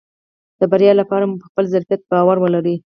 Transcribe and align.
د 0.59 0.61
بريا 0.71 0.91
لپاره 1.01 1.23
مو 1.29 1.35
په 1.41 1.45
خپل 1.49 1.65
ظرفيت 1.73 2.01
باور 2.11 2.37
ولرئ. 2.39 2.75